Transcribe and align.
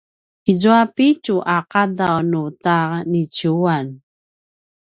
izua 0.51 0.81
pitju 0.95 1.35
a 1.55 1.57
qadaw 1.71 2.17
nu 2.31 2.43
ta 2.63 2.77
niciuan 3.11 3.87